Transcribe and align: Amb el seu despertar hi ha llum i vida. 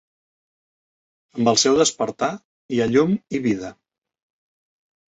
Amb 1.39 1.51
el 1.53 1.59
seu 1.65 1.77
despertar 1.83 2.31
hi 2.73 2.81
ha 2.87 2.91
llum 2.95 3.17
i 3.41 3.45
vida. 3.49 3.75